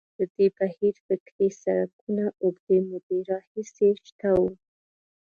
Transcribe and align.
د 0.17 0.19
دې 0.35 0.47
بهیر 0.57 0.95
فکري 1.07 1.49
څرکونه 1.61 2.25
اوږدې 2.43 2.77
مودې 2.87 3.19
راهیسې 3.31 3.89
شته 4.07 4.29
وو. 4.37 4.49